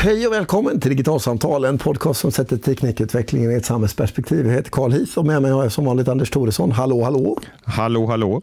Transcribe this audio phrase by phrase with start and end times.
[0.00, 4.46] Hej och välkommen till Digitalsamtal, en podcast som sätter teknikutvecklingen i ett samhällsperspektiv.
[4.46, 6.72] Jag heter Carl Heath och med mig har jag som vanligt Anders Thoresson.
[6.72, 7.38] Hallå, hallå!
[7.64, 8.42] Hallå, hallå!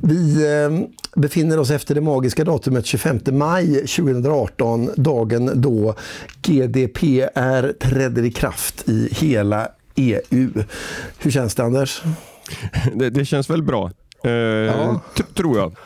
[0.00, 0.88] Vi eh,
[1.20, 5.94] befinner oss efter det magiska datumet 25 maj 2018, dagen då
[6.42, 10.50] GDPR trädde i kraft i hela EU.
[11.18, 12.02] Hur känns det Anders?
[12.94, 13.90] Det, det känns väl bra,
[14.24, 15.00] eh, ja.
[15.34, 15.76] tror jag.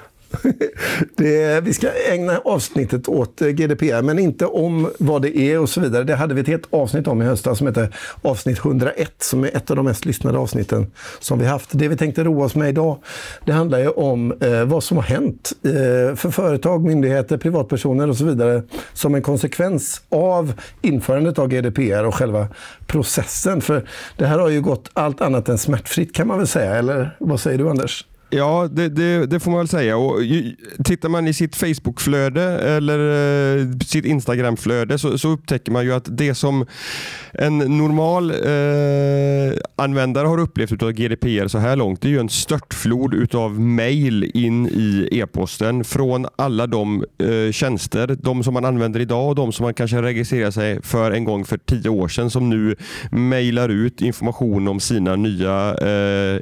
[1.16, 5.69] Det, vi ska ägna avsnittet åt eh, GDPR, men inte om vad det är och
[5.69, 6.05] så vidare.
[6.05, 9.57] Det hade vi ett helt avsnitt om i höstas som heter avsnitt 101, som är
[9.57, 11.70] ett av de mest lyssnade avsnitten som vi haft.
[11.73, 12.98] Det vi tänkte roa oss med idag,
[13.45, 18.16] det handlar ju om eh, vad som har hänt eh, för företag, myndigheter, privatpersoner och
[18.16, 18.62] så vidare
[18.93, 22.48] som en konsekvens av införandet av GDPR och själva
[22.87, 23.60] processen.
[23.60, 27.16] För det här har ju gått allt annat än smärtfritt kan man väl säga, eller
[27.19, 28.05] vad säger du Anders?
[28.37, 29.96] Ja, det, det, det, får man väl säga.
[29.96, 30.21] Och
[30.85, 32.99] tittar man i sitt Facebookflöde eller
[33.59, 36.66] eh, sitt Instagramflöde så, så upptäcker man ju att det som
[37.32, 42.29] en normal eh, användare har upplevt av GDPR så här långt, det är ju en
[42.29, 49.01] störtflod av mail in i e-posten från alla de eh, tjänster, de som man använder
[49.01, 52.30] idag och de som man kanske registrerar sig för en gång för tio år sedan
[52.30, 52.76] som nu
[53.10, 56.41] mejlar ut information om sina nya eh,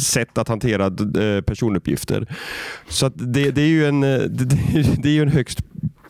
[0.00, 2.26] sätt att hantera eh, personuppgifter.
[2.88, 4.44] Så det, det, är ju en, eh, det,
[5.02, 5.58] det är ju en högst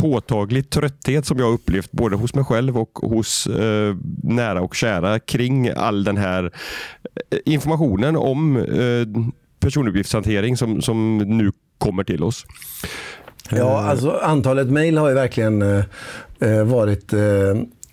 [0.02, 5.18] påtaglig trötthet som jag upplevt både hos mig själv och hos eh, nära och kära
[5.18, 6.44] kring all den här
[7.30, 12.46] eh, informationen om eh, personuppgiftshantering som, som nu kommer till oss.
[13.50, 17.12] Ja, alltså antalet mejl har ju verkligen eh, varit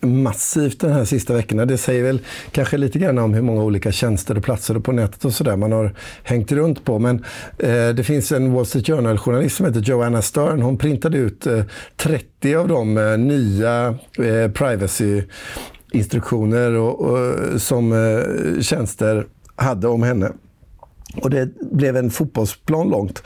[0.02, 1.66] massivt den här sista veckorna.
[1.66, 5.26] Det säger väl kanske lite grann om hur många olika tjänster och platser på nätet
[5.26, 7.00] och sådär man har hängt runt på.
[7.00, 7.24] Men
[7.58, 10.62] eh, det finns en Wall Street Journal-journalist som heter Joanna Stern.
[10.62, 11.64] Hon printade ut eh,
[11.98, 18.22] 30 av de eh, nya eh, privacy-instruktioner och, och, som eh,
[18.62, 19.26] tjänster
[19.56, 20.32] hade om henne.
[21.16, 23.24] Och det blev en fotbollsplan långt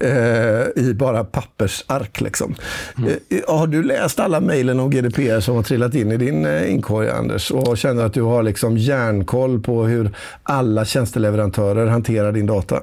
[0.00, 2.20] eh, i bara pappersark.
[2.20, 2.54] Liksom.
[2.98, 3.10] Mm.
[3.28, 6.72] Eh, har du läst alla mejlen om GDPR som har trillat in i din eh,
[6.72, 7.50] inkorg, Anders?
[7.50, 10.10] Och känner att du har liksom järnkoll på hur
[10.42, 12.80] alla tjänsteleverantörer hanterar din data?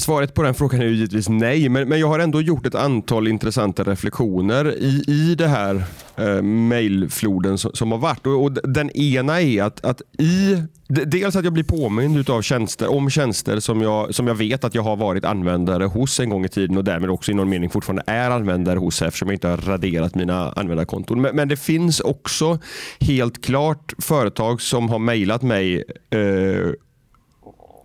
[0.00, 2.74] Svaret på den frågan är ju givetvis nej, men, men jag har ändå gjort ett
[2.74, 5.84] antal intressanta reflektioner i, i det här
[6.16, 8.26] eh, mejlfloden som, som, har varit.
[8.26, 10.62] Och, och, Den ena är att, att i
[10.94, 14.74] Dels att jag blir påmind utav tjänster, om tjänster som jag, som jag vet att
[14.74, 17.70] jag har varit användare hos en gång i tiden och därmed också i någon mening
[17.70, 21.20] fortfarande är användare hos eftersom jag inte har raderat mina användarkonton.
[21.20, 22.58] Men, men det finns också
[23.00, 26.72] helt klart företag som har mejlat mig eh,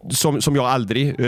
[0.09, 1.27] som, som jag aldrig, eh,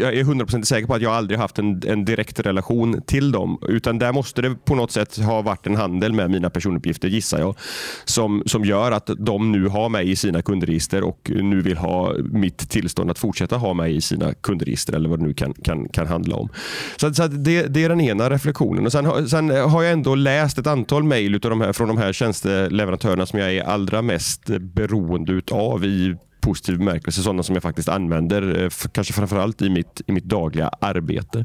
[0.00, 3.58] jag är hundraprocentigt säker på att jag aldrig haft en, en direkt relation till dem.
[3.68, 7.38] Utan där måste det på något sätt ha varit en handel med mina personuppgifter gissar
[7.38, 7.56] jag.
[8.04, 12.14] Som, som gör att de nu har mig i sina kundregister och nu vill ha
[12.32, 15.88] mitt tillstånd att fortsätta ha mig i sina kundregister eller vad det nu kan, kan,
[15.88, 16.48] kan handla om.
[16.96, 18.86] Så, så det, det, är den ena reflektionen.
[18.86, 21.40] Och sen, sen har jag ändå läst ett antal mejl
[21.72, 27.22] från de här tjänsteleverantörerna som jag är allra mest beroende av i positiv bemärkelse.
[27.22, 31.44] Sådana som jag faktiskt använder, eh, kanske framförallt i mitt, i mitt dagliga arbete.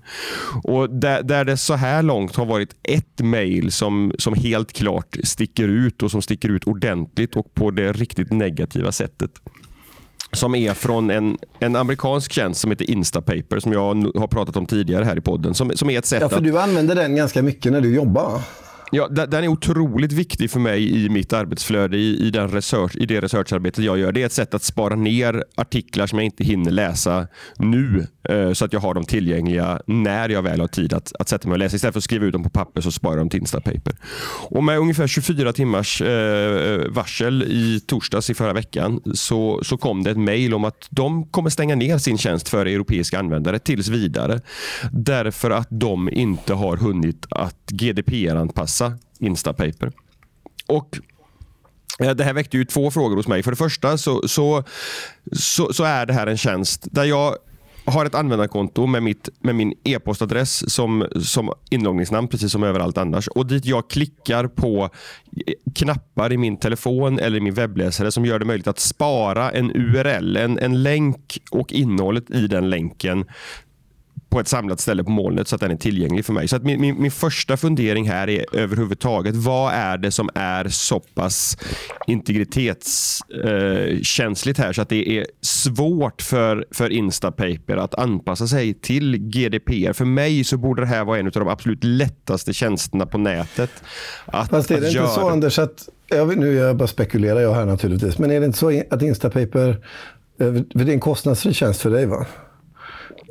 [0.64, 5.18] Och där, där det så här långt har varit ett mejl som, som helt klart
[5.24, 9.32] sticker ut och som sticker ut ordentligt och på det riktigt negativa sättet
[10.32, 14.66] som är från en, en amerikansk tjänst som heter Instapaper som jag har pratat om
[14.66, 15.54] tidigare här i podden.
[15.54, 16.44] Som, som är ett sätt ja, för att...
[16.44, 18.42] Du använder den ganska mycket när du jobbar.
[18.91, 23.05] Ja, den är otroligt viktig för mig i mitt arbetsflöde, i, i, den research, i
[23.05, 24.11] det researcharbetet jag gör.
[24.11, 27.27] Det är ett sätt att spara ner artiklar som jag inte hinner läsa
[27.57, 31.29] nu, eh, så att jag har dem tillgängliga när jag väl har tid att, att
[31.29, 31.75] sätta mig och läsa.
[31.75, 33.95] Istället för att skriva ut dem på papper så sparar jag dem till Instapaper.
[34.50, 39.77] Och med ungefär 24 timmars eh, eh, varsel i torsdags i förra veckan så, så
[39.77, 43.59] kom det ett mejl om att de kommer stänga ner sin tjänst för europeiska användare
[43.59, 44.42] tills vidare.
[44.92, 49.92] Därför att de inte har hunnit att GDPR-anpassa läsa Instapaper.
[50.68, 51.00] Och
[52.00, 53.44] eh, det här väckte ju två frågor hos mig.
[53.44, 54.64] För det första så, så,
[55.31, 57.36] så, så är det här en tjänst där jag
[57.86, 63.28] har ett användarkonto med, mitt, med min e-postadress som, som inloggningsnamn, precis som överallt annars.
[63.28, 64.90] Och dit jag klickar på
[65.48, 69.52] eh, knappar i min telefon eller i min webbläsare som gör det möjligt att spara
[69.52, 73.26] en URL, en, en länk och innehållet i den länken
[74.30, 76.48] på ett samlat ställe på molnet så att den är tillgänglig för mig.
[76.48, 80.68] Så att min, min, min första fundering här är överhuvudtaget, vad är det som är
[80.68, 81.58] så pass
[82.08, 89.18] integritetskänsligt eh, här så att det är svårt för, för Instapaper att anpassa sig till
[89.18, 89.94] GDPR.
[89.94, 93.72] För mig så borde det här vara en av de absolut lättaste tjänsterna på nätet.
[94.26, 95.08] Att, Fast är det inte göra.
[95.08, 98.58] så Anders att, jag, nu jag bara spekulerar jag här naturligtvis, men är det inte
[98.58, 99.70] så att Instapaper,
[100.40, 102.26] eh, det är en kostnadsfri tjänst för dig va?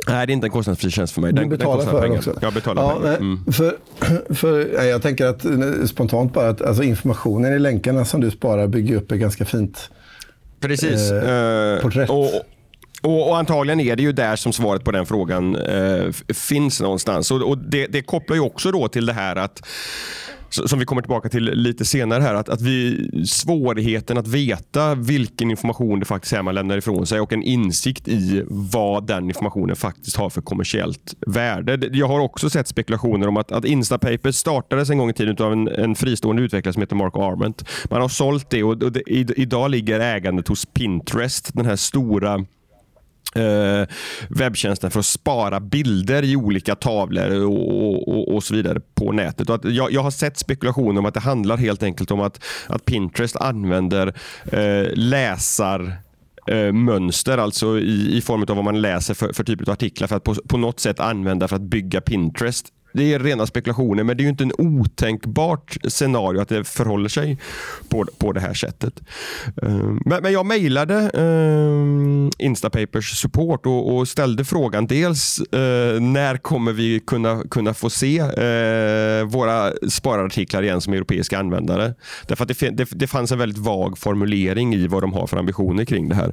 [0.07, 1.33] Nej, det är inte en kostnadsfri tjänst för mig.
[1.33, 2.39] Den, du betalar den för den också?
[2.41, 3.17] Jag betalar ja, pengar.
[3.17, 3.53] Mm.
[3.53, 3.77] För,
[4.35, 5.47] för, jag tänker att
[5.89, 9.91] spontant bara att alltså informationen i länkarna som du sparar bygger upp ett ganska fint
[10.61, 11.11] Precis.
[11.11, 12.11] Eh, porträtt.
[12.11, 12.31] Och,
[13.03, 17.31] och, och, antagligen är det ju där som svaret på den frågan eh, finns någonstans.
[17.31, 19.63] Och, och det, det, kopplar ju också då till det här att
[20.51, 25.51] som vi kommer tillbaka till lite senare här, att, att vi, svårigheten att veta vilken
[25.51, 29.77] information det faktiskt är man lämnar ifrån sig och en insikt i vad den informationen
[29.77, 31.89] faktiskt har för kommersiellt värde.
[31.93, 35.53] Jag har också sett spekulationer om att, att Instapaper startades en gång i tiden av
[35.53, 37.65] en, en fristående utvecklare som heter Mark Arment.
[37.91, 39.03] Man har sålt det och, och det,
[39.37, 42.45] idag ligger ägandet hos Pinterest, den här stora
[43.35, 43.87] eh,
[44.29, 49.49] webbtjänsten för att spara bilder i olika tavlor och, och, och så vidare på nätet.
[49.49, 52.45] Och att jag, jag, har sett spekulationer om att det handlar helt enkelt om att,
[52.67, 54.15] att Pinterest använder
[54.53, 55.93] eh, läsar
[56.47, 60.09] eh, mönster, alltså i, i form av vad man läser för, för typ av artiklar
[60.09, 62.67] för att på, på något sätt använda för att bygga Pinterest
[62.99, 67.09] det är rena spekulationer, men det är ju inte en otänkbart scenario att det förhåller
[67.09, 67.39] sig
[67.89, 68.95] på, på det här sättet.
[69.63, 76.37] Ehm, men, men jag mejlade uh, Instapapers support och, och, ställde frågan dels uh, när
[76.37, 81.95] kommer vi kunna, kunna få se uh, våra sparartiklar igen som europeiska användare?
[82.27, 85.37] Därför att det, det, det, fanns en väldigt vag formulering i vad de har för
[85.37, 86.33] ambitioner kring det här.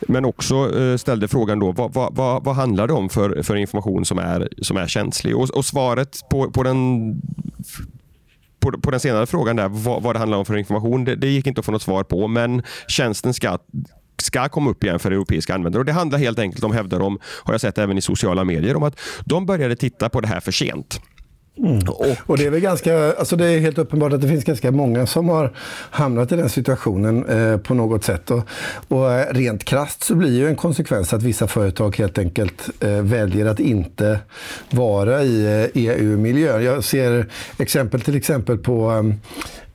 [0.00, 3.56] Men också eh, ställde frågan då vad, vad, vad, vad handlar det om för, för
[3.56, 5.36] information som är, som är känslig?
[5.36, 7.20] Och, och svaret svaret på, på den
[8.60, 11.28] på, på, den senare frågan där, vad, vad det handlar om för information, det, det,
[11.28, 12.28] gick inte att få något svar på.
[12.28, 13.58] Men tjänsten ska,
[14.22, 15.80] ska komma upp igen för europeiska användare.
[15.80, 18.76] Och Det handlar helt enkelt om, hävdar de, har jag sett även i sociala medier,
[18.76, 21.00] om att de började titta på det här för sent.
[21.58, 21.78] Mm.
[21.88, 24.70] Och, och, det är väl ganska, alltså det är helt uppenbart att det finns ganska
[24.70, 25.52] många som har
[25.90, 28.30] hamnat i den situationen eh, på något sätt.
[28.30, 28.48] Och,
[28.88, 32.90] och eh, rent krast så blir ju en konsekvens att vissa företag helt enkelt eh,
[32.90, 34.18] väljer att inte
[34.70, 36.64] vara i eh, e EU-miljön.
[36.64, 37.26] Jag ser
[37.58, 38.90] exempel till exempel på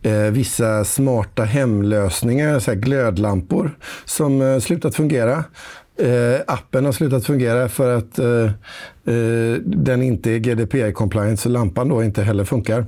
[0.02, 5.44] eh, eh vissa smarta hemlösningar, så glödlampor som eh, slutat fungera.
[6.02, 8.44] Eh, appen har slutat fungera för att eh,
[9.06, 12.86] eh den inte är GDPR-compliant, så lampan då inte heller funkar.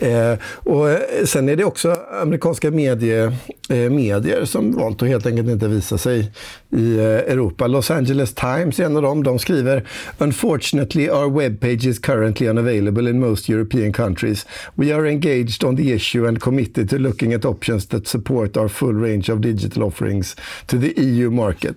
[0.00, 3.24] Eh, och eh, sen är det också amerikanska medie,
[3.68, 6.32] eh, medier som valt att helt enkelt inte visa sig
[6.70, 7.66] i eh, Europa.
[7.66, 9.22] Los Angeles Times är en av dem.
[9.22, 9.84] De skriver
[10.18, 11.60] “Unfortunately our web
[12.02, 14.46] currently unavailable in most European countries.
[14.74, 18.68] We are engaged on the issue and committed to looking at options that support our
[18.68, 20.36] full range of digital offerings
[20.66, 21.76] to the EU market”.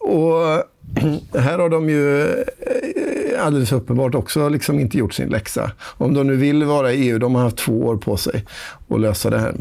[0.00, 0.64] Och
[1.34, 5.70] här har de ju eh, alldeles uppenbart också liksom inte gjort sin läxa.
[5.82, 8.44] Om de nu vill vara i EU, de har haft två år på sig
[8.88, 9.54] att lösa det här.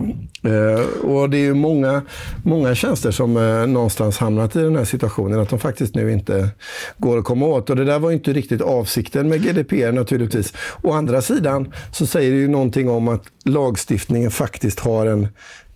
[0.44, 2.02] Eh, och det är ju många,
[2.44, 6.50] många tjänster som eh, någonstans hamnat i den här situationen, att de faktiskt nu inte
[6.98, 7.70] går att komma åt.
[7.70, 10.54] Och det där var inte riktigt avsikten med GDPR naturligtvis.
[10.84, 15.28] Å andra sidan så säger det ju någonting om att lagstiftningen faktiskt har en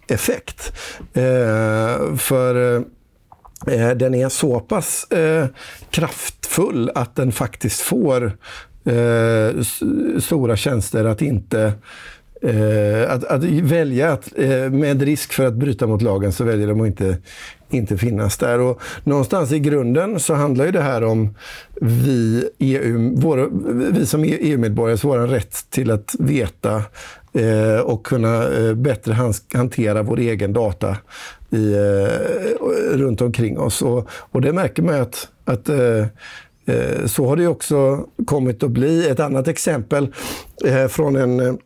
[0.07, 0.73] effekt.
[2.17, 2.83] för
[3.67, 5.45] Eh, den är så pass eh,
[5.89, 8.37] kraftfull att den faktiskt får
[8.85, 9.61] eh,
[10.19, 11.73] stora tjänster att inte
[12.41, 16.67] eh, att, att, välja att, eh, med risk för att bryta mot lagen så väljer
[16.67, 17.17] de att inte,
[17.69, 18.59] inte finnas där.
[18.59, 21.35] Och någonstans i grunden så handlar ju det här om
[21.81, 23.49] vi, EU, vår,
[23.91, 26.83] vi som EU-medborgare, vår rätt till att veta
[27.33, 30.97] Eh, och kunna eh, bättre hantera vår egen data
[31.49, 33.81] i, eh, runt omkring oss.
[33.81, 36.05] Och, och det märker man att, att eh,
[36.65, 39.09] eh, så har det också kommit att bli.
[39.09, 40.13] Ett annat exempel
[40.65, 41.57] eh, från en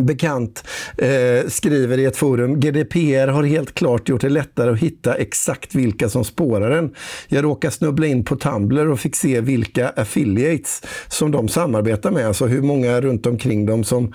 [0.00, 0.64] bekant
[0.98, 5.74] eh, skriver i ett forum GDPR har helt klart gjort det lättare att hitta exakt
[5.74, 6.94] vilka som spårar en.
[7.28, 12.26] Jag råkade snubbla in på Tumblr och fick se vilka affiliates som de samarbetar med.
[12.26, 14.12] Alltså hur många runt omkring dem som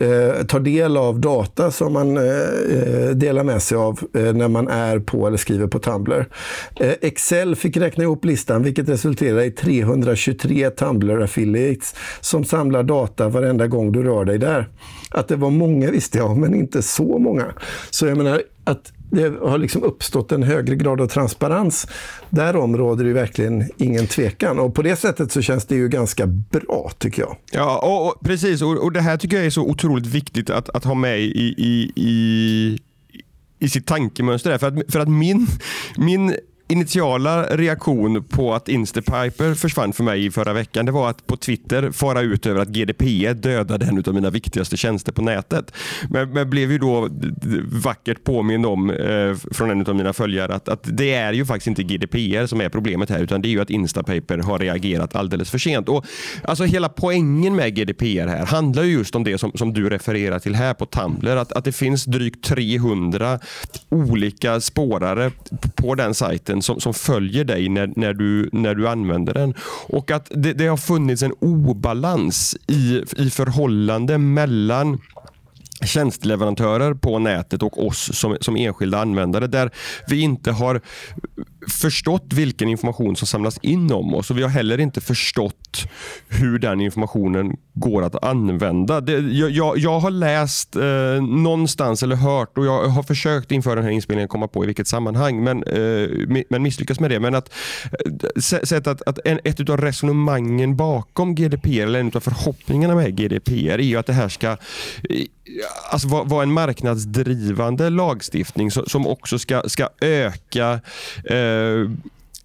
[0.00, 4.68] eh, tar del av data som man eh, delar med sig av eh, när man
[4.68, 6.28] är på eller skriver på Tumblr.
[6.80, 13.28] Eh, Excel fick räkna ihop listan vilket resulterade i 323 Tumblr affiliates som samlar data
[13.28, 14.68] varenda gång du rör dig där.
[15.10, 17.46] Att det var många visste jag, men inte så många.
[17.90, 21.86] Så jag menar, att det har liksom uppstått en högre grad av transparens.
[22.30, 24.58] Därom råder det verkligen ingen tvekan.
[24.58, 27.36] Och på det sättet så känns det ju ganska bra tycker jag.
[27.52, 28.62] Ja, och, och precis.
[28.62, 31.54] Och, och, Det här tycker jag är så otroligt viktigt att, att ha med i,
[31.58, 32.78] i, i
[33.60, 34.58] i sitt tankemönster.
[34.58, 35.46] För att, för att min,
[35.96, 36.34] min
[36.70, 41.36] initiala reaktion på att Instapiper försvann för mig i förra veckan, det var att på
[41.36, 45.72] Twitter fara ut över att GDPR dödade en av mina viktigaste tjänster på nätet.
[46.08, 47.08] Men, men blev ju då
[47.64, 51.66] vackert påmind om eh, från en av mina följare att, att det är ju faktiskt
[51.66, 55.50] inte GDPR som är problemet här, utan det är ju att Instapaper har reagerat alldeles
[55.50, 55.88] för sent.
[55.88, 56.06] Och
[56.44, 60.38] alltså Hela poängen med GDPR här handlar ju just om det som, som du refererar
[60.38, 63.38] till här på Tumblr, att, att det finns drygt 300
[63.88, 65.30] olika spårare
[65.74, 69.54] på den sajten som, som följer dig när, när, du, när du använder den.
[69.88, 74.98] Och att det, det har funnits en obalans i, i förhållande mellan
[75.84, 79.70] tjänsteleverantörer på nätet och oss som, som enskilda användare där
[80.08, 80.80] vi inte har
[81.68, 85.88] förstått vilken information som samlas in om oss och vi har heller inte förstått
[86.28, 89.00] hur den informationen går att använda.
[89.00, 93.76] Det, jag, jag, jag, har läst eh, någonstans eller hört och jag har försökt inför
[93.76, 97.20] den här inspelningen komma på i vilket sammanhang men, eh, men misslyckas med det.
[97.20, 97.52] Men att,
[98.24, 103.16] eh, sett att, att en, ett av resonemangen bakom GDPR eller en av förhoppningarna med
[103.16, 104.56] GDPR är ju att det här ska eh,
[105.90, 110.80] alltså vara var en marknadsdrivande lagstiftning som, som också ska, ska öka
[111.24, 111.90] eh, Eh,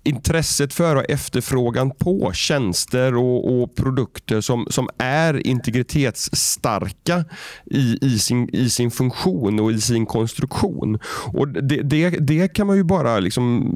[0.05, 7.25] intresset för och efterfrågan på tjänster och, och, produkter som, som är integritetsstarka
[7.65, 10.99] i, i, sin, i sin funktion och i sin konstruktion.
[11.33, 13.75] Och det, det, det kan man ju bara liksom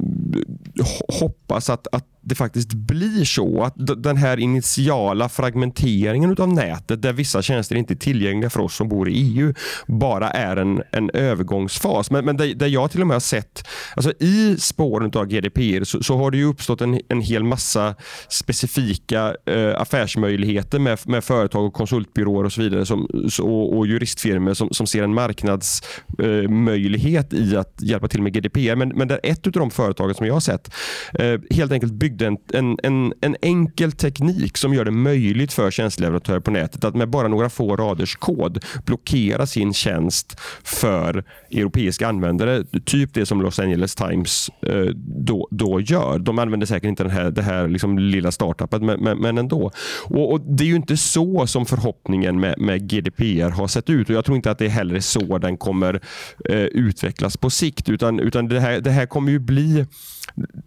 [1.08, 7.14] hoppas att, att det faktiskt blir så att den här initiala fragmenteringen av nätet där
[7.14, 9.54] vissa tjänster inte är tillgängliga för oss som bor i EU
[9.88, 12.12] bara är en, en övergångsfas.
[12.12, 15.84] Men, men där, där jag till och med har sett, alltså i spåren av GDPR
[15.84, 17.96] så, så har det ju uppstått en, en hel massa
[18.30, 23.06] specifika eh, affärsmöjligheter med, med företag och konsultbyråer och så vidare som,
[23.42, 28.76] och, och juristfirmor som, som ser en marknadsmöjlighet eh, i att hjälpa till med GDPR.
[28.76, 30.72] Men, men där ett av de företagen som jag har sett
[31.14, 35.54] eh, helt enkelt bygger byggde en, en, en, en, enkel teknik som gör det möjligt
[35.54, 41.24] för tjänsteleverantörer på nätet att med bara några få raders kod blockera sin tjänst för
[41.52, 42.64] europeiska användare.
[42.86, 46.20] Typ det som Los Angeles Times eh, då, då gör.
[46.20, 49.72] De använder säkert inte den här, det här liksom lilla startupet, men, men, men ändå.
[50.06, 54.10] Och, och, Det är ju inte så som förhoppningen med, med GDPR har sett ut
[54.10, 56.02] och jag tror inte att det heller är så den kommer
[56.50, 57.90] eh, utvecklas på sikt.
[57.90, 59.86] Utan, utan det, här, det här kommer ju bli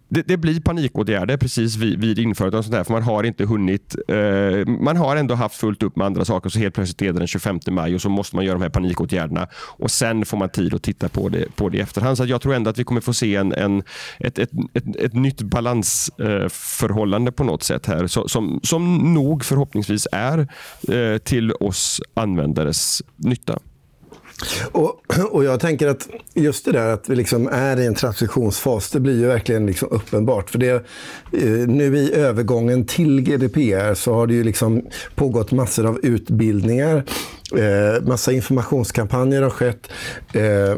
[0.09, 3.45] det, det, blir panikåtgärder precis vid, vid införandet av sånt här, för man har inte
[3.45, 3.97] hunnit.
[4.09, 7.19] Eh, man har ändå haft fullt upp med andra saker, så helt plötsligt är det
[7.19, 10.49] den 25 maj och så måste man göra de här panikåtgärderna och sen får man
[10.49, 12.17] tid att titta på det, på det i efterhand.
[12.17, 13.83] Så jag tror ändå att vi kommer få se en, en
[14.19, 19.45] ett, ett, ett, ett nytt balansförhållande eh, på något sätt här, så, som, som nog
[19.45, 20.39] förhoppningsvis är
[20.89, 23.59] eh, till oss användares nytta.
[24.73, 28.91] Och, och Jag tänker att just det där att vi liksom är i en transitionsfas,
[28.91, 30.51] det blir ju verkligen liksom uppenbart.
[30.51, 30.71] För det,
[31.33, 34.83] eh, nu i övergången till GDPR så har det ju liksom
[35.15, 37.05] pågått massor av utbildningar,
[37.57, 39.89] eh, massa informationskampanjer har skett.
[40.33, 40.77] Eh,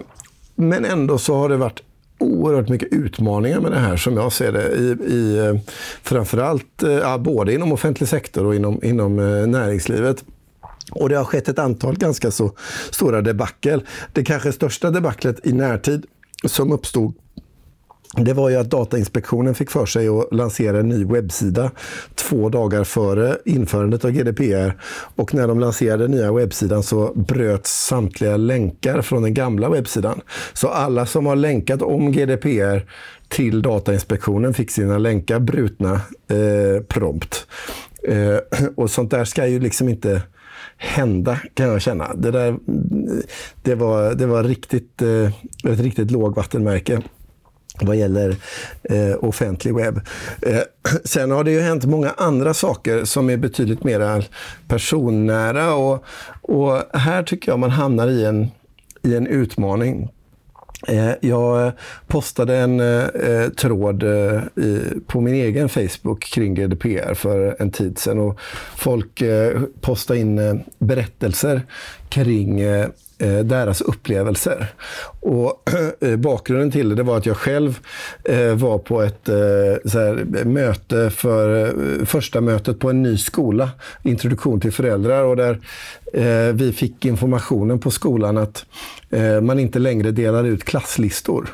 [0.55, 1.83] men ändå så har det varit
[2.19, 4.73] oerhört mycket utmaningar med det här som jag ser det.
[4.73, 5.55] I, i, eh,
[6.03, 9.17] framförallt ja, både inom offentlig sektor och inom, inom
[9.51, 10.25] näringslivet.
[10.91, 12.53] Och det har skett ett antal ganska så
[12.91, 13.81] stora debacle.
[14.13, 16.07] Det kanske största debaclet i närtid
[16.45, 17.15] som uppstod
[18.17, 21.71] det var ju att Datainspektionen fick för sig att lansera en ny webbsida
[22.15, 24.81] två dagar före införandet av GDPR.
[25.17, 30.21] Och när de lanserade den nya webbsidan så bröts samtliga länkar från den gamla webbsidan.
[30.53, 32.91] Så alla som har länkat om GDPR
[33.29, 35.93] till Datainspektionen fick sina länkar brutna
[36.29, 37.47] eh, prompt.
[38.09, 38.39] Eh,
[38.77, 40.23] och sånt där ska ju liksom inte
[40.85, 42.15] hända, kan jag känna.
[42.15, 42.57] Det, där,
[43.63, 47.03] det, var, det var riktigt, eh, ett riktigt lågvattenmärke
[47.81, 48.37] vad gäller
[48.83, 50.01] eh, offentlig webb.
[50.43, 50.61] Eh,
[51.05, 54.29] sen har det ju hänt många andra saker som är betydligt mer
[54.69, 56.05] personnära och,
[56.43, 58.49] och här tycker jag man hamnar i en,
[59.03, 60.09] i en utmaning.
[60.89, 61.73] Eh, jag
[62.07, 64.41] postade en eh, eh tråd eh,
[65.07, 68.19] på min egen Facebook kring GDPR för en tid sedan.
[68.19, 68.41] Och
[68.77, 71.63] folk eh, postade in berättelser
[72.09, 72.61] kring
[73.19, 74.67] eh, deras upplevelser.
[75.21, 77.79] Och eh, bakgrunden till det, det var att jag själv
[78.25, 83.71] eh, var på ett eh, här, möte för eh, första mötet på en ny skola,
[84.03, 85.61] introduktion till föräldrar, och där
[86.13, 88.65] eh, vi fick informationen på skolan att
[89.11, 91.49] eh, man inte längre delar ut klasslistor.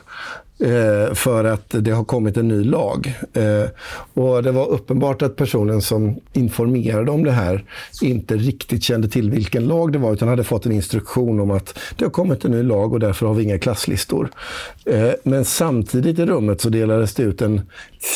[0.60, 3.14] Eh, för att det har kommit en ny lag.
[3.32, 3.70] Eh,
[4.14, 7.64] och Det var uppenbart att personen som informerade om det här
[8.02, 11.78] inte riktigt kände till vilken lag det var utan hade fått en instruktion om att
[11.96, 14.30] det har kommit en ny lag och därför har vi inga klasslistor.
[14.84, 17.60] Eh, men samtidigt i rummet så delades det ut en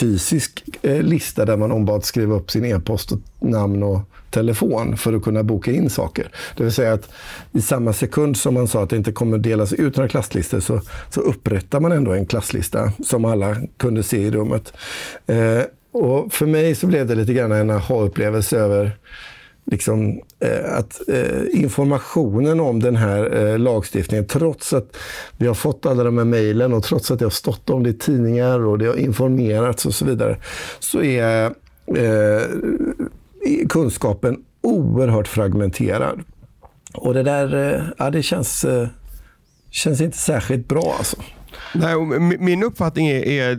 [0.00, 5.12] fysisk eh, lista där man ombads skriva upp sin e-post, och namn och telefon för
[5.12, 6.28] att kunna boka in saker.
[6.56, 7.08] Det vill säga att
[7.52, 10.80] i samma sekund som man sa att det inte kommer delas ut några klasslistor så,
[11.10, 14.72] så upprättar man ändå en klasslista som alla kunde se i rummet.
[15.26, 18.96] Eh, och för mig så blev det lite grann en aha-upplevelse över
[19.64, 24.96] liksom, eh, att eh, informationen om den här eh, lagstiftningen, trots att
[25.36, 27.90] vi har fått alla de här mejlen och trots att det har stått om det
[27.90, 30.36] i tidningar och det har informerats och så vidare,
[30.78, 31.44] så är
[31.86, 32.42] eh,
[33.68, 36.20] kunskapen oerhört fragmenterad.
[36.94, 38.88] Och det där, eh, ja, det känns, eh,
[39.70, 41.16] känns inte särskilt bra alltså.
[41.74, 41.96] Nej,
[42.38, 43.58] min uppfattning är, är,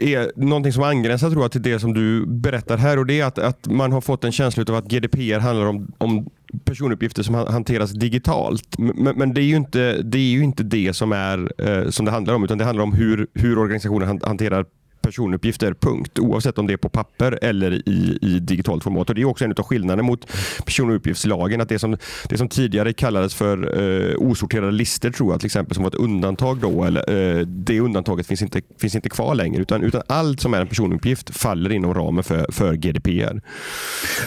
[0.00, 2.98] är någonting som angränsar tror jag, till det som du berättar här.
[2.98, 5.92] och Det är att, att man har fått en känsla av att GDPR handlar om,
[5.98, 6.30] om
[6.64, 8.78] personuppgifter som hanteras digitalt.
[8.78, 12.04] Men, men, det, är ju inte, det är ju inte det som, är, eh, som
[12.06, 14.66] det handlar om, utan det handlar om hur, hur organisationen hanterar
[15.04, 16.18] personuppgifter, punkt.
[16.18, 19.08] Oavsett om det är på papper eller i, i digitalt format.
[19.08, 20.26] Och Det är också en av skillnaderna mot
[20.64, 21.60] personuppgiftslagen.
[21.60, 21.96] Att det som,
[22.28, 25.94] det som tidigare kallades för eh, osorterade listor, tror jag, till exempel, som var ett
[25.94, 29.62] undantag då, eller, eh, det undantaget finns inte, finns inte kvar längre.
[29.62, 33.40] Utan, utan allt som är en personuppgift faller inom ramen för, för GDPR.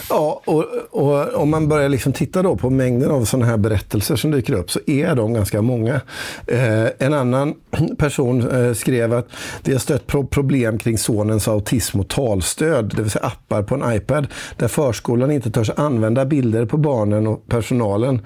[0.09, 4.15] Ja, och, och om man börjar liksom titta då på mängden av sådana här berättelser
[4.15, 6.01] som dyker upp så är de ganska många.
[6.47, 7.53] Eh, en annan
[7.97, 9.27] person eh, skrev att
[9.63, 13.63] vi har stött på problem problem kring sonens autism och talstöd, det vill säga appar
[13.63, 18.21] på en iPad, där förskolan inte törs använda bilder på barnen och personalen.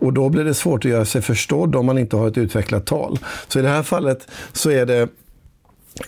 [0.00, 2.86] Och då blir det svårt att göra sig förstådd om man inte har ett utvecklat
[2.86, 3.18] tal.
[3.48, 5.08] Så i det här fallet så är det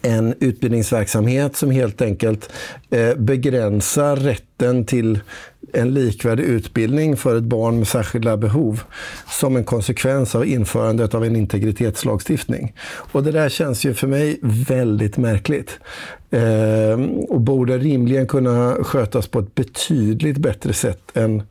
[0.03, 2.53] en utbildningsverksamhet som helt enkelt
[2.91, 5.21] eh, begränsar rätten till
[5.73, 8.83] en likvärdig utbildning för ett barn med särskilda behov
[9.29, 12.75] som en konsekvens av införandet av en integritetslagstiftning.
[13.13, 15.79] Och det där känns ju för mig väldigt märkligt.
[16.31, 21.43] Eh, och borde rimligen kunna skötas på ett betydligt bättre sätt än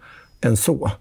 [0.41, 0.91] än så.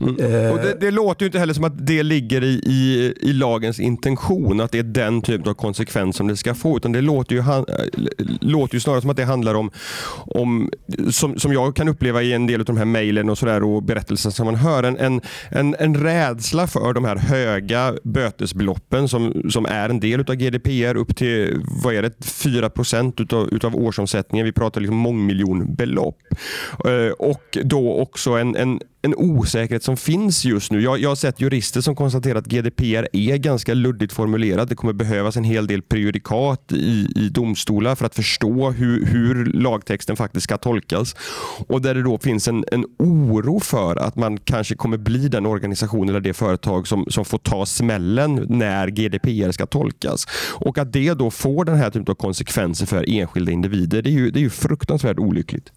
[0.00, 0.16] Mm.
[0.20, 3.32] Eh, och det, det, låter ju inte heller som att det ligger i, i, i,
[3.32, 6.76] lagens intention, att det är den typen av konsekvens som det ska få.
[6.76, 9.70] Utan det låter ju, han, eh, låter ju snarare som att det handlar om,
[10.16, 10.70] om
[11.10, 14.30] som, som jag kan uppleva i en del av de här mejlen och, och berättelser
[14.30, 19.66] som man hör, en, en, en, en rädsla för de här höga bötesbeloppen som, som
[19.66, 24.44] är en del av GDPR upp till vad är det, 4 procent utav, utav årsomsättningen.
[24.44, 26.18] Vi pratar liksom mångmiljonbelopp.
[26.84, 30.80] Eh, och då också en, en en, osäkerhet som finns just nu.
[30.80, 34.68] Jag, jag har sett jurister som konstaterar att GDPR är ganska luddigt formulerat.
[34.68, 39.44] Det kommer behövas en hel del prejudikat i, i domstolar för att förstå hur, hur
[39.44, 41.16] lagtexten faktiskt ska tolkas.
[41.68, 45.46] Och där det då finns en, en oro för att man kanske kommer bli den
[45.46, 50.26] organisation eller det företag som, som får ta smällen när GDPR ska tolkas.
[50.54, 54.12] Och att det då får den här typen av konsekvenser för enskilda individer, det är
[54.12, 55.72] ju, det är ju fruktansvärt olyckligt.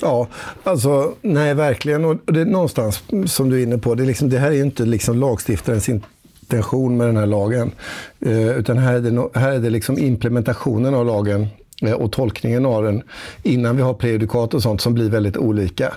[0.00, 0.28] Ja,
[0.64, 2.04] alltså nej verkligen.
[2.04, 4.54] Och det är någonstans som du är inne på, det, är liksom, det här är
[4.54, 7.72] ju inte liksom lagstiftarens intention med den här lagen.
[8.20, 11.46] Eh, utan här är det, här är det liksom implementationen av lagen
[11.82, 13.02] Eh, och tolkningen av den
[13.42, 15.94] innan vi har prejudikat och sånt som blir väldigt olika.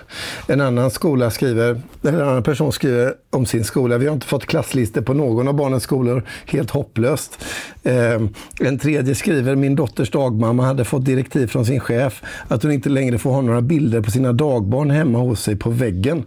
[0.47, 3.97] En annan skola skriver, en annan person skriver om sin skola.
[3.97, 6.23] Vi har inte fått klasslistor på någon av barnens skolor.
[6.45, 7.45] Helt hopplöst.
[7.83, 8.21] Eh,
[8.59, 12.89] en tredje skriver, min dotters dagmamma hade fått direktiv från sin chef att hon inte
[12.89, 16.23] längre får ha några bilder på sina dagbarn hemma hos sig på väggen.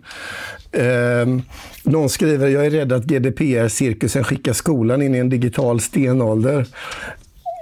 [0.73, 1.27] Eh,
[1.83, 6.66] någon skriver, jag är rädd att GDPR-cirkusen skickar skolan in i en digital stenålder.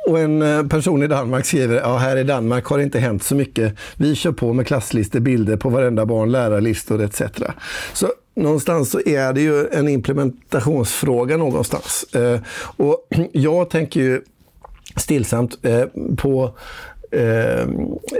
[0.07, 3.23] Och en eh, person i Danmark skriver, ja här i Danmark har det inte hänt
[3.23, 3.75] så mycket.
[3.97, 7.23] Vi kör på med klasslistor, bilder på varenda barn, lärarlistor etc.
[7.93, 12.05] Så någonstans så är det ju en implementationsfråga någonstans.
[12.15, 12.41] Eh,
[12.77, 14.23] och jag tänker ju
[14.97, 15.85] stillsamt eh,
[16.17, 16.59] på
[17.11, 17.69] eh,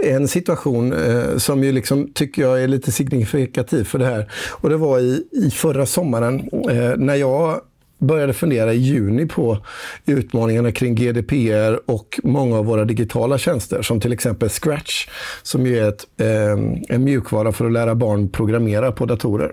[0.03, 0.93] en situation
[1.37, 4.31] som ju liksom tycker jag är lite signifikativ för det här.
[4.51, 6.49] Och det var i, i förra sommaren
[6.97, 7.61] när jag
[7.97, 9.57] började fundera i juni på
[10.05, 15.07] utmaningarna kring GDPR och många av våra digitala tjänster, som till exempel Scratch,
[15.43, 19.51] som ju är ett, eh, en mjukvara för att lära barn programmera på datorer.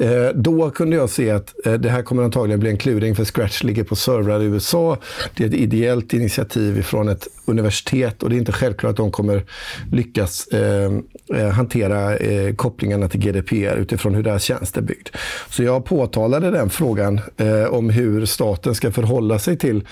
[0.00, 3.24] Eh, då kunde jag se att eh, det här kommer antagligen bli en kluring, för
[3.24, 4.98] Scratch ligger på servrar i USA.
[5.36, 9.10] Det är ett ideellt initiativ från ett universitet och det är inte självklart att de
[9.10, 9.44] kommer
[9.92, 10.92] lyckas eh,
[11.34, 15.08] eh hantera eh, kopplingarna till GDPR utifrån hur deras tjänst är byggd.
[15.48, 19.84] Så jag påtalade den frågan eh, om hur staten ska förhålla sig till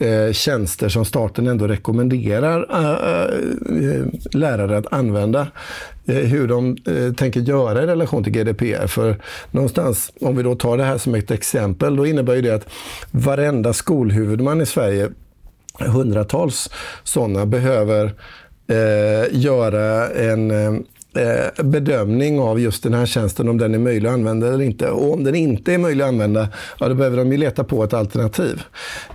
[0.00, 5.46] eh, tjänster som staten ändå rekommenderar eh, eh, lärare att använda.
[6.06, 6.76] Eh, hur de
[7.16, 8.86] tänker göra i relation till GDPR.
[8.86, 9.16] För
[9.50, 12.68] någonstans, om vi då tar det här som ett exempel, då innebär ju det att
[13.10, 15.08] varenda skolhuvudman i Sverige,
[15.78, 16.70] hundratals
[17.04, 18.14] sådana, behöver
[19.30, 20.50] göra en
[21.14, 24.90] Eh, bedömning av just den här tjänsten, om den är möjlig att använda eller inte.
[24.90, 27.84] Och om den inte är möjlig att använda, ja, då behöver de ju leta på
[27.84, 28.62] ett alternativ.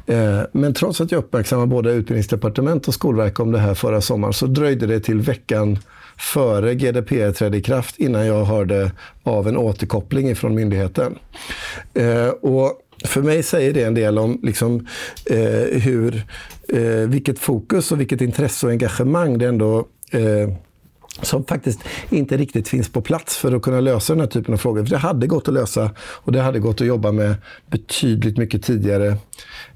[0.06, 4.34] Eh, men trots att jag uppmärksammade både utbildningsdepartement och Skolverket om det här förra sommaren,
[4.34, 5.80] så dröjde det till veckan
[6.18, 8.92] före GDPR trädde i kraft innan jag hörde
[9.24, 11.16] av en återkoppling från myndigheten.
[11.94, 14.88] Eh, och för mig säger det en del om liksom,
[15.72, 16.24] hur,
[17.08, 19.88] vilket fokus och vilket intresse och engagemang det ändå
[21.22, 24.58] som faktiskt inte riktigt finns på plats för att kunna lösa den här typen av
[24.58, 24.84] frågor.
[24.84, 27.36] För det hade gått att lösa och det hade gått att jobba med
[27.72, 29.18] betydligt mycket tidigare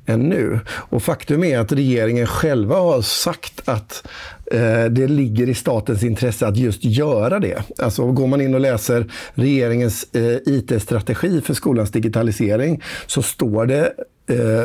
[0.06, 0.60] än nu.
[0.69, 4.08] Och faktum är att regeringen själva har sagt att
[4.52, 7.63] eh, det ligger i statens intresse att just göra det.
[7.78, 13.93] Alltså går man in och läser regeringens eh, IT-strategi för skolans digitalisering så står det
[14.30, 14.63] eh,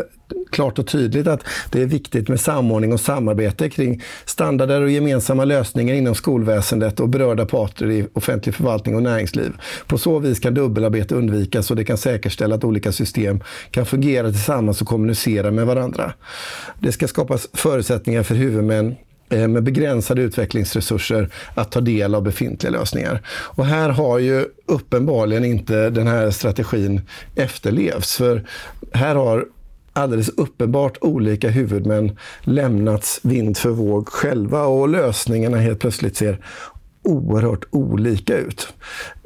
[0.50, 5.44] klart och tydligt att det är viktigt med samordning och samarbete kring standarder och gemensamma
[5.44, 9.52] lösningar inom skolväsendet och berörda parter i offentlig förvaltning och näringsliv.
[9.86, 14.30] På så vis kan dubbelarbete undvikas och det kan säkerställa att olika system kan fungera
[14.30, 16.12] tillsammans och kommunicera med varandra.
[16.80, 18.96] Det ska skapas förutsättningar för huvudmän
[19.30, 23.22] eh, med begränsade utvecklingsresurser att ta del av befintliga lösningar.
[23.28, 27.00] Och här har ju uppenbarligen inte den här strategin
[27.36, 28.16] efterlevts.
[28.16, 28.46] För
[28.92, 29.44] här har
[29.94, 36.40] alldeles uppenbart olika huvudmän lämnats vind för våg själva och lösningarna helt plötsligt ser
[37.04, 38.68] oerhört olika ut.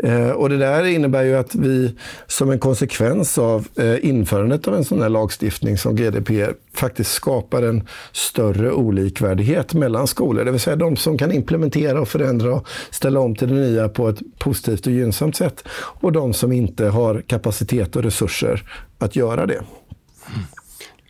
[0.03, 1.95] Eh, och det där innebär ju att vi
[2.27, 7.63] som en konsekvens av eh, införandet av en sån här lagstiftning som GDPR faktiskt skapar
[7.63, 10.45] en större olikvärdighet mellan skolor.
[10.45, 13.89] Det vill säga de som kan implementera och förändra och ställa om till det nya
[13.89, 15.65] på ett positivt och gynnsamt sätt
[16.01, 18.63] och de som inte har kapacitet och resurser
[18.99, 19.63] att göra det.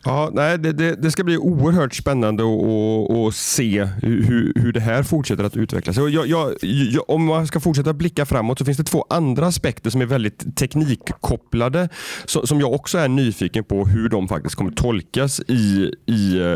[0.03, 5.03] Ja, nej, det, det, det, ska bli oerhört spännande att se hur, hur det här
[5.03, 5.97] fortsätter att utvecklas.
[5.97, 6.27] Jag, jag,
[6.61, 10.05] jag, om man ska fortsätta blicka framåt så finns det två andra aspekter som är
[10.05, 11.89] väldigt teknikkopplade
[12.25, 16.55] som, jag också är nyfiken på hur de faktiskt kommer tolkas i, i eh,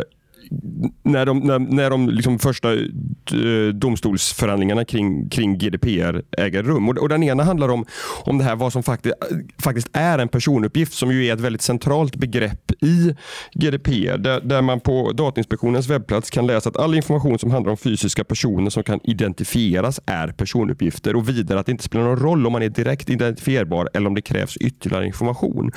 [1.03, 6.89] när de, när, när de liksom första eh, domstolsförhandlingarna kring, kring GDPR äger rum.
[6.89, 7.85] Och, och den ena handlar om,
[8.23, 9.15] om det här vad som faktiskt,
[9.63, 13.15] faktiskt är en personuppgift som ju är ett väldigt centralt begrepp i
[13.53, 14.17] GDPR.
[14.17, 18.23] Där, där man på Datainspektionens webbplats kan läsa att all information som handlar om fysiska
[18.23, 22.51] personer som kan identifieras är personuppgifter och vidare att det inte spelar någon roll om
[22.51, 25.71] man är direkt identifierbar eller om det krävs ytterligare information.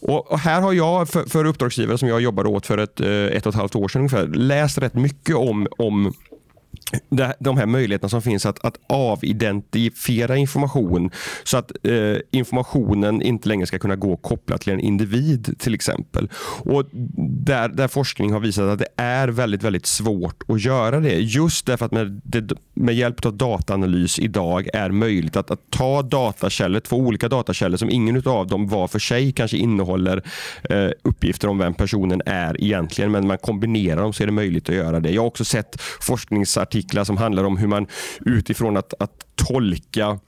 [0.00, 3.08] Och, och här har jag för, för uppdragsgivare som jag jobbade åt för ett, eh,
[3.08, 6.14] ett och ett halvt år sedan ungefär läst rätt mycket om, om
[7.38, 11.10] de här möjligheterna som finns att, att avidentifiera information
[11.44, 16.30] så att eh, informationen inte längre ska kunna gå kopplat till en individ till exempel.
[16.64, 16.84] Och
[17.44, 21.14] där, där forskning har visat att det är väldigt, väldigt svårt att göra det.
[21.14, 26.02] Just därför att med, det, med hjälp av dataanalys idag är möjligt att, att ta
[26.02, 30.22] datakällor, två olika datakällor som ingen av dem var för sig kanske innehåller
[30.70, 34.68] eh, uppgifter om vem personen är egentligen, men man kombinerar dem så är det möjligt
[34.68, 35.10] att göra det.
[35.10, 37.86] Jag har också sett forskningsartiklar artiklar som handlar om hur man
[38.26, 40.18] utifrån att, att tolka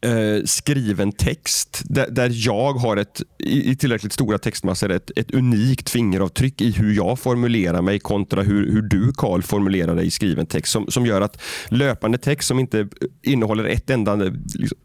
[0.00, 5.30] eh, skriven text där, där, jag har ett, i, i tillräckligt stora textmassor ett, ett
[5.30, 10.10] unikt fingeravtryck i hur jag formulerar mig kontra hur, hur du Karl formulerar dig i
[10.10, 12.88] skriven text som, som gör att löpande text som inte
[13.22, 14.78] innehåller ett enda liksom,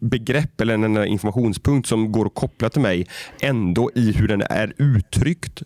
[0.00, 3.06] begrepp eller en informationspunkt som går att koppla till mig
[3.40, 5.62] ändå i hur den är uttryckt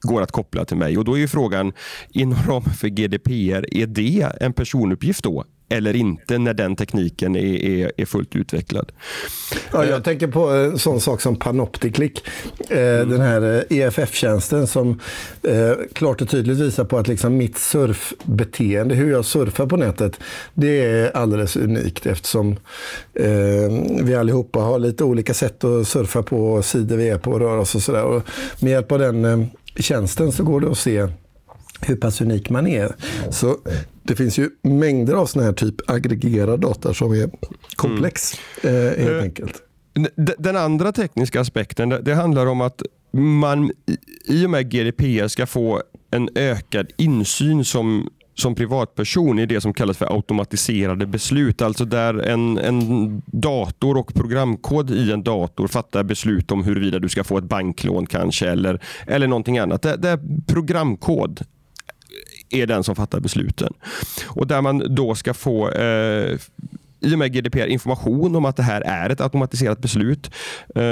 [0.00, 0.98] går att koppla till mig.
[0.98, 1.72] Och Då är frågan,
[2.10, 5.44] inom ramen för GDPR, är det en personuppgift då?
[5.68, 8.92] eller inte när den tekniken är, är, är fullt utvecklad.
[9.72, 12.24] Ja, jag tänker på en sån sak som Panopticlick.
[12.68, 13.08] Mm.
[13.08, 15.00] Den här EFF-tjänsten som
[15.92, 20.20] klart och tydligt visar på att liksom mitt surfbeteende, hur jag surfar på nätet,
[20.54, 22.56] det är alldeles unikt eftersom
[24.02, 27.60] vi allihopa har lite olika sätt att surfa på, sidor vi är på och röra
[27.60, 28.22] oss och sådär.
[28.60, 31.08] Med hjälp av den tjänsten så går det att se
[31.80, 32.96] hur pass unik man är.
[33.30, 33.56] Så
[34.02, 37.30] det finns ju mängder av sådana här typ aggregerad data som är
[37.76, 38.76] komplex mm.
[38.76, 39.62] eh, helt eh, enkelt.
[40.38, 43.70] Den andra tekniska aspekten det, det handlar om att man
[44.24, 49.74] i och med GDPR ska få en ökad insyn som som privatperson i det som
[49.74, 51.62] kallas för automatiserade beslut.
[51.62, 57.08] Alltså där en, en dator och programkod i en dator fattar beslut om huruvida du
[57.08, 59.82] ska få ett banklån kanske eller, eller någonting annat.
[59.82, 61.40] Där, där programkod
[62.50, 63.72] är den som fattar besluten.
[64.26, 66.38] Och Där man då ska få eh,
[67.00, 70.30] i och med GDPR information om att det här är ett automatiserat beslut.
[70.74, 70.82] Eh,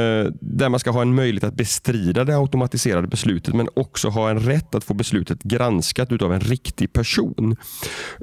[0.41, 4.39] där man ska ha en möjlighet att bestrida det automatiserade beslutet men också ha en
[4.39, 7.57] rätt att få beslutet granskat av en riktig person.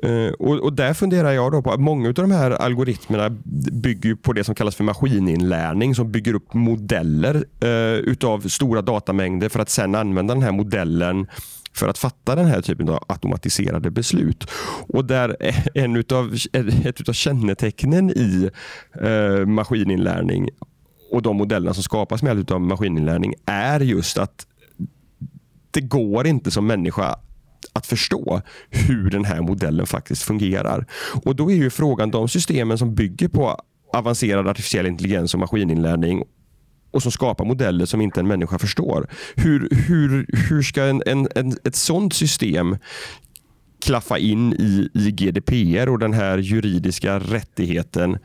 [0.04, 3.30] Eh, och, och Där funderar jag då på att många av de här algoritmerna
[3.72, 9.50] bygger på det som kallas för maskininlärning som bygger upp modeller eh, utav stora datamängder
[9.50, 11.28] för att sedan använda den här modellen
[11.74, 14.50] för att fatta den här typen av automatiserade beslut.
[14.88, 15.38] Och där
[15.74, 18.50] en utav, ett utav kännetecknen i
[19.02, 20.50] eh, maskininlärning
[21.12, 24.48] och de modellerna som skapas med hjälp av maskininlärning är just att
[25.72, 27.20] det går inte som människa
[27.74, 30.86] att förstå hur den här modellen faktiskt fungerar.
[31.26, 33.62] Och Då är ju frågan, de systemen som bygger på
[33.94, 36.24] avancerad artificiell intelligens och maskininlärning
[36.94, 39.08] och som skapar modeller som inte en människa förstår.
[39.36, 42.78] Hur, hur, hur ska en, en, en, ett sånt system
[43.86, 48.18] klaffa in i, i GDPR och den här juridiska rättigheten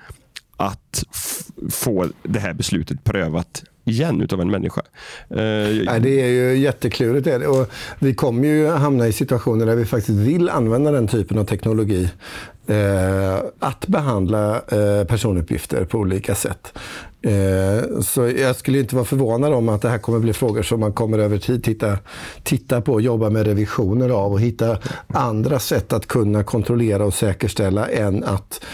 [0.57, 1.05] att
[1.71, 4.83] få det här beslutet prövat igen utav en människa.
[5.31, 5.37] Eh,
[5.85, 7.47] Nej, det är ju jätteklurigt.
[7.47, 11.45] Och vi kommer ju hamna i situationer där vi faktiskt vill använda den typen av
[11.45, 12.11] teknologi
[12.67, 16.79] eh, att behandla eh, personuppgifter på olika sätt.
[17.23, 20.81] Eh, så jag skulle inte vara förvånad om att det här kommer bli frågor som
[20.81, 21.99] man kommer över tid titta,
[22.43, 27.15] titta på och jobba med revisioner av och hitta andra sätt att kunna kontrollera och
[27.15, 28.65] säkerställa än att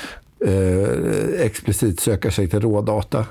[0.47, 3.27] eh, explicit söka sig till rådata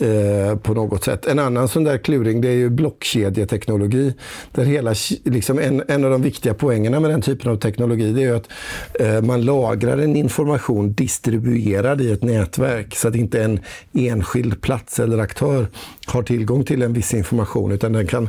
[0.00, 1.26] eh, på något sätt.
[1.26, 4.14] En annan sån där kluring det är ju blockkedjeteknologi.
[4.52, 8.24] Där hela, liksom en, en av de viktiga poängerna med den typen av teknologi det
[8.24, 8.48] är att
[9.00, 13.60] eh, man lagrar en information distribuerad i ett nätverk så att inte en
[13.92, 15.66] enskild plats eller aktör
[16.06, 18.28] har tillgång till en viss information utan den kan,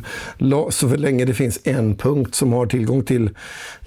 [0.70, 3.30] så länge det finns en punkt som har tillgång till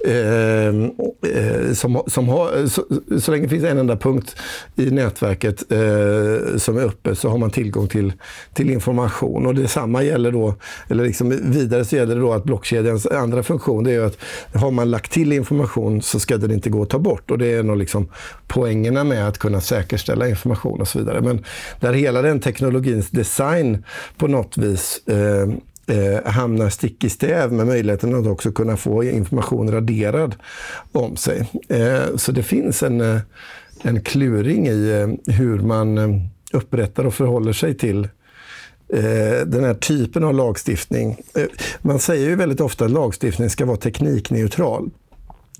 [0.08, 0.92] ehm,
[1.34, 2.84] eh, som, som har, så,
[3.20, 4.36] så, länge det finns en enda punkt
[4.76, 8.14] i nätverket eh, som är öppen så har man tillgång till,
[8.54, 9.46] till information.
[9.46, 10.56] Och detsamma gäller då,
[10.88, 14.18] eller liksom vidare så gäller det då att blockkedjans andra funktion det är att
[14.54, 17.32] har man lagt till information så ska den inte gå att ta bort.
[17.32, 18.10] Och det är nog liksom
[18.48, 21.22] poängerna med att kunna säkerställa information och så vidare.
[21.22, 21.44] Men
[21.80, 23.84] där hela den teknologins design
[24.18, 25.50] på något vis eh,
[25.88, 30.36] eh, hamnar stick i stäv med möjligheten att också kunna få information raderad
[30.92, 31.50] om sig.
[31.70, 33.20] Eh, så det finns en, eh,
[33.82, 36.10] en kluring i eh, hur man eh,
[36.54, 38.04] upprättar och förhåller sig till
[38.94, 41.18] eh, den här typen av lagstiftning.
[41.36, 41.46] Eh,
[41.82, 44.90] man säger ju väldigt ofta att lagstiftning ska vara teknikneutral.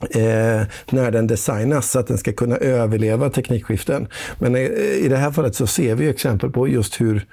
[0.02, 4.08] Eh, när den designas så att den ska kunna överleva teknikskiften.
[4.40, 4.60] Men i,
[5.04, 7.28] i det här fallet så ser vi exempel på just hur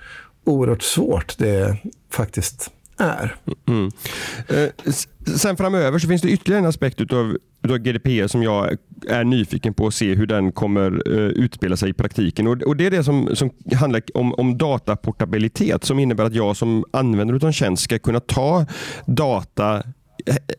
[0.44, 1.76] oerhört svårt det
[2.10, 3.36] faktiskt är.
[3.46, 3.58] Mm.
[3.68, 3.90] mm.
[4.48, 4.92] Eh,
[5.36, 8.77] sen framöver så finns det ytterligare en aspekt utav, utav GDPR som jag
[9.09, 12.46] är nyfiken på att se hur den kommer uh, utspela sig i praktiken.
[12.46, 16.57] Och, och Det är det som, som handlar om, om dataportabilitet som innebär att jag
[16.57, 18.66] som användare av en tjänst ska kunna ta
[19.07, 19.83] data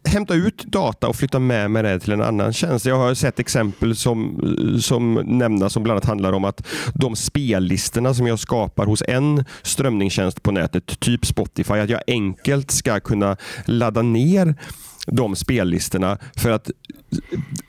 [0.03, 2.85] hämta ut data och flytta med mig det till en annan tjänst.
[2.85, 4.41] Jag har sett exempel som,
[4.81, 9.45] som nämnas som bland annat handlar om att de spellistorna som jag skapar hos en
[9.61, 14.55] strömningstjänst på nätet, typ Spotify, att jag enkelt ska kunna ladda ner
[15.07, 16.71] de spellistorna för att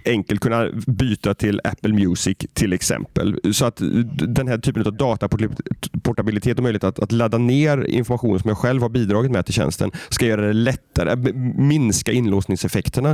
[0.04, 3.40] enkelt kunna byta till Apple Music till exempel.
[3.52, 3.76] Så att
[4.16, 8.82] den här typen av dataportabilitet och möjlighet att, att ladda ner information som jag själv
[8.82, 13.10] har bidragit med till tjänsten ska göra det lättare, minska inlåsningseffekterna.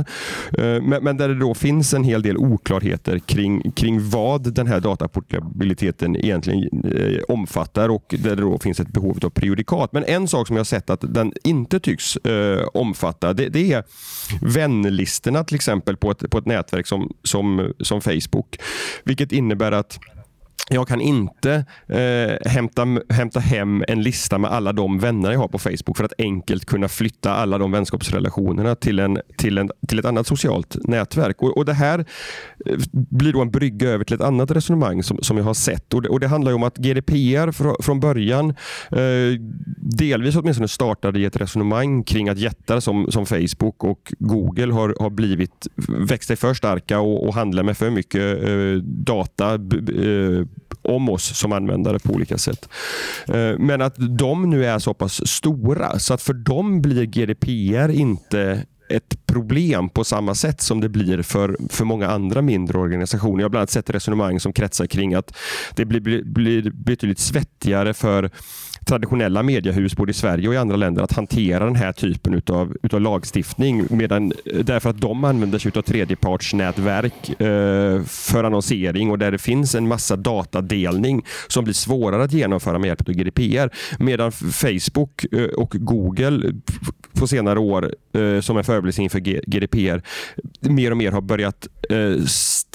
[0.57, 4.67] Eh, men, men där det då finns en hel del oklarheter kring, kring vad den
[4.67, 9.93] här dataportabiliteten egentligen eh, omfattar och där det då finns ett behov av prejudikat.
[9.93, 13.73] Men en sak som jag har sett att den inte tycks eh, omfatta det, det
[13.73, 13.83] är
[14.41, 18.57] vänlistorna till exempel på ett på ett nätverk som, som, som Facebook.
[19.03, 19.99] Vilket innebär att
[20.73, 25.47] jag kan inte eh, hämta, hämta hem en lista med alla de vänner jag har
[25.47, 29.99] på Facebook för att enkelt kunna flytta alla de vänskapsrelationerna till, en, till, en, till
[29.99, 31.41] ett annat socialt nätverk.
[31.41, 31.99] Och, och Det här
[32.65, 35.93] eh, blir då en brygga över till ett annat resonemang som, som jag har sett.
[35.93, 38.49] Och det, och det handlar om att GDPR fr, från början
[38.91, 39.39] eh,
[39.77, 44.95] delvis åtminstone startade i ett resonemang kring att jättar som, som Facebook och Google har,
[44.99, 50.45] har blivit, växt sig för starka och, och handlar med för mycket eh, data eh,
[50.81, 52.69] om oss som användare på olika sätt.
[53.27, 57.91] Eh, men att de nu är så pass stora så att för dem blir GDPR
[57.91, 63.39] inte ett problem på samma sätt som det blir för, för många andra mindre organisationer.
[63.39, 65.37] Jag har bland annat sett resonemang som kretsar kring att
[65.75, 68.31] det blir, blir betydligt svettigare för
[68.85, 72.77] traditionella mediehus både i Sverige och i andra länder att hantera den här typen utav,
[72.83, 73.85] utav lagstiftning.
[73.89, 79.37] Medan, eh, därför att de använder sig av tredjepartsnätverk eh, för annonsering och där det
[79.37, 83.69] finns en massa datadelning som blir svårare att genomföra med hjälp av GDPR.
[83.99, 86.53] Medan Facebook eh, och Google
[87.13, 90.01] på senare år eh, som en förberedelse inför GDPR
[90.59, 92.25] mer och mer har börjat eh,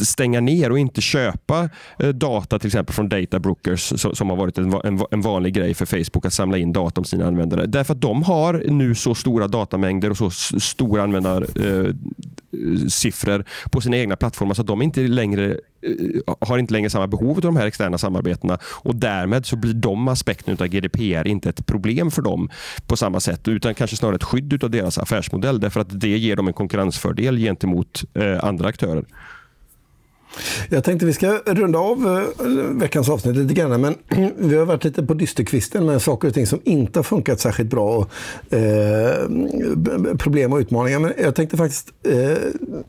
[0.00, 4.58] stänga ner och inte köpa eh, data till exempel från data brokers som har varit
[5.10, 7.66] en vanlig grej för Facebook att samla in data om sina användare.
[7.66, 13.96] Därför att de har nu så stora datamängder och så stora användarsiffror eh, på sina
[13.96, 15.56] egna plattformar så att de inte längre eh,
[16.40, 20.08] har inte längre samma behov av de här externa samarbetena och därmed så blir de
[20.08, 22.50] aspekterna av GDPR inte ett problem för dem
[22.86, 26.36] på samma sätt utan kanske snarare ett skydd av deras affärsmodell därför att det ger
[26.36, 29.04] dem en konkurrensfördel gentemot eh, andra aktörer.
[30.68, 32.46] Jag tänkte vi ska runda av eh,
[32.80, 33.94] veckans avsnitt lite grann, men
[34.38, 37.70] vi har varit lite på dysterkvisten med saker och ting som inte har funkat särskilt
[37.70, 37.96] bra.
[37.96, 39.28] Och, eh,
[40.18, 40.98] problem och utmaningar.
[40.98, 42.38] Men jag tänkte faktiskt, eh,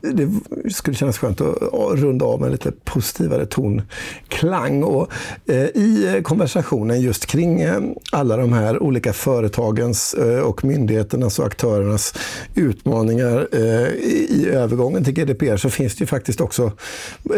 [0.00, 0.30] det
[0.70, 4.82] skulle kännas skönt att runda av med lite positivare tonklang.
[4.82, 5.12] Och,
[5.46, 7.80] eh, I konversationen just kring eh,
[8.12, 12.14] alla de här olika företagens eh, och myndigheternas och aktörernas
[12.54, 16.72] utmaningar i övergången till GDPR så finns det ju faktiskt också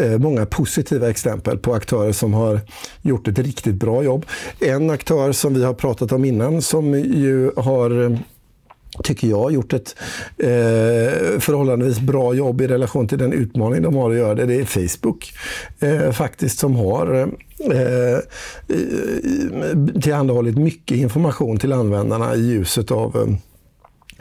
[0.01, 2.59] Eh, många positiva exempel på aktörer som har
[3.01, 4.25] gjort ett riktigt bra jobb.
[4.59, 8.17] En aktör som vi har pratat om innan som ju har eh,
[9.03, 9.95] tycker jag, gjort ett
[10.37, 14.45] eh, förhållandevis bra jobb i relation till den utmaning de har att göra det.
[14.45, 15.33] Det är Facebook
[15.79, 17.29] eh, faktiskt som har
[17.71, 18.17] eh,
[20.01, 23.37] tillhandahållit mycket information till användarna i ljuset av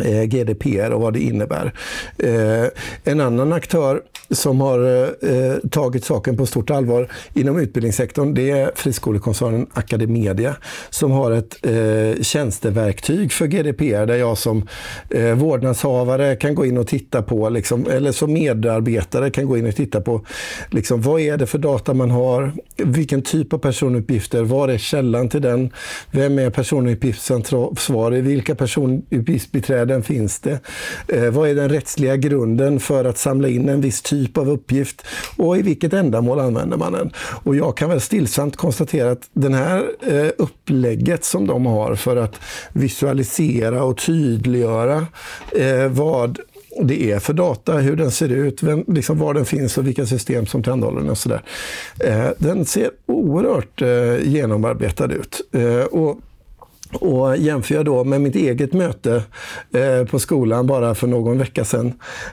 [0.00, 1.72] Eh, eh GDPR och vad det innebär.
[2.18, 2.66] Eh,
[3.04, 8.70] en annan aktör som har eh, tagit saken på stort allvar inom utbildningssektorn det är
[8.74, 10.56] friskolekoncernen Academedia
[10.90, 14.68] som har ett eh, tjänsteverktyg för GDPR där jag som
[15.10, 19.66] eh, vårdnadshavare kan gå in och titta på, liksom, eller som medarbetare kan gå in
[19.66, 20.24] och titta på
[20.70, 25.28] liksom, vad är det för data man har, vilken typ av personuppgifter, var är källan
[25.28, 25.70] till den,
[26.10, 30.60] vem är personuppgiftsansvarig, vilka personuppgiftsbiträden finns det?
[31.08, 34.50] Eh, vad är den rättsliga grunden för att samla in en viss typ typ av
[34.50, 35.06] uppgift
[35.36, 37.10] och i vilket ändamål använder man den?
[37.44, 42.16] Och jag kan väl stillsamt konstatera att det här eh, upplägget som de har för
[42.16, 42.40] att
[42.72, 45.06] visualisera och tydliggöra
[45.56, 46.38] eh, vad
[46.82, 50.06] det är för data, hur den ser ut, vem, liksom var den finns och vilka
[50.06, 51.10] system som tillhandahåller den.
[51.10, 51.42] Och så där.
[51.98, 55.40] Eh, den ser oerhört eh, genomarbetad ut.
[55.52, 56.18] Eh, och
[56.92, 59.22] och jämför jag då med mitt eget möte
[59.74, 61.92] eh, på skolan bara för någon vecka sedan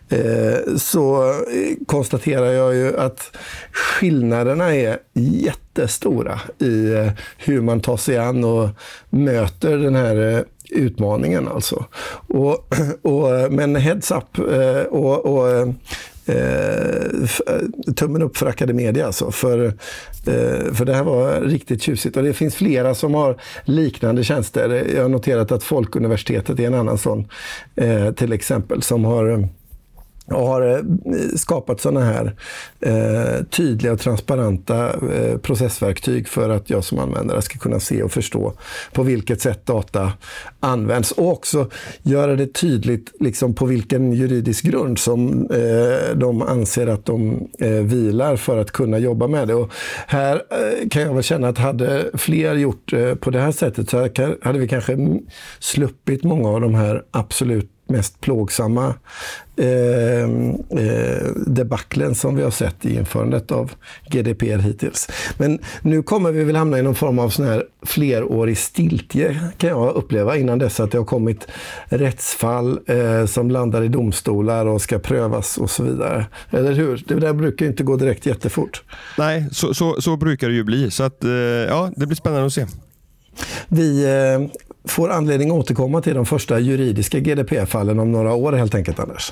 [0.10, 3.38] eh, så eh, konstaterar jag ju att
[3.72, 8.70] skillnaderna är jättestora i eh, hur man tar sig an och
[9.10, 11.48] möter den här eh, utmaningen.
[11.48, 11.86] Alltså.
[12.28, 15.68] Och, och, eh, men heads up eh, och, och eh,
[16.28, 17.06] Eh,
[17.48, 19.32] eh, tummen upp för Academedia alltså.
[19.32, 22.18] För, eh, för det här var riktigt tjusigt.
[22.18, 24.88] Och det finns flera som har liknande tjänster.
[24.96, 27.28] Jag har noterat att Folkuniversitetet är en annan sån
[27.76, 29.48] eh, till exempel som har
[30.28, 30.82] och har eh,
[31.36, 32.36] skapat sådana här
[32.80, 38.12] eh, tydliga och transparenta eh, processverktyg för att jag som användare ska kunna se och
[38.12, 38.54] förstå
[38.94, 40.12] på vilket sätt data
[40.60, 41.70] används och också
[42.02, 47.70] göra det tydligt liksom, på vilken juridisk grund som eh, de anser att de eh,
[47.70, 49.54] vilar för att kunna jobba med det.
[49.54, 49.72] Och
[50.08, 53.90] här eh, kan jag väl känna att hade fler gjort eh, på det här sättet
[53.90, 53.98] så
[54.42, 54.98] hade vi kanske
[55.60, 58.94] sluppit många av de här absolut mest plågsamma
[59.58, 60.24] eh,
[60.84, 63.72] eh, debaclen som vi har sett i införandet av
[64.10, 65.08] GDPR hittills.
[65.38, 69.70] Men nu kommer vi väl hamna i någon form av sån här flerårig stiltje kan
[69.70, 71.48] jag uppleva innan dess att det har kommit
[71.86, 76.26] rättsfall eh, som landar i domstolar och ska prövas och så vidare.
[76.50, 77.04] Eller hur?
[77.08, 78.84] Det där brukar inte gå direkt jättefort.
[79.18, 80.92] Nej, så, så, så brukar det ju bli.
[80.92, 82.66] Så att, eh, ja, det blir spännande att se.
[83.68, 88.76] Vi eh, får anledning att återkomma till de första juridiska GDPR-fallen om några år helt
[88.76, 89.32] enkelt, Anders.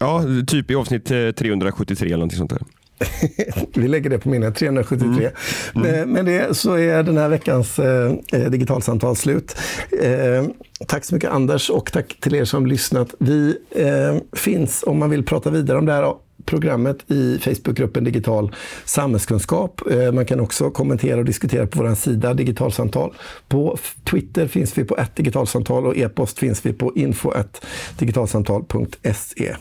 [0.00, 2.62] Ja, typ i avsnitt 373 eller någonting sånt där.
[3.74, 5.30] Vi lägger det på minnet, 373.
[5.74, 5.94] Mm.
[5.94, 6.10] Mm.
[6.10, 8.12] Med det så är den här veckans eh,
[8.50, 9.56] digitalsamtal slut.
[10.02, 10.44] Eh,
[10.86, 13.14] tack så mycket Anders och tack till er som lyssnat.
[13.18, 16.14] Vi eh, finns om man vill prata vidare om det här
[16.46, 19.80] programmet i Facebookgruppen Digital samhällskunskap.
[19.90, 23.14] Eh, man kan också kommentera och diskutera på vår sida Digitalsamtal.
[23.48, 23.78] På
[24.10, 27.32] Twitter finns vi på ett digitalsamtal och e-post finns vi på info
[27.98, 29.56] digitalsamtal.se.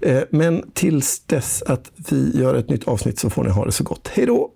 [0.00, 3.72] Eh, men tills dess att vi gör ett nytt avsnitt så får ni ha det
[3.72, 4.10] så gott.
[4.12, 4.50] Hej då!